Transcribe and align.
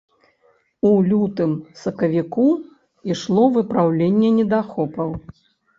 У 0.91 0.93
лютым-сакавіку 1.11 2.47
ішло 3.13 3.43
выпраўленне 3.61 4.29
недахопаў. 4.41 5.09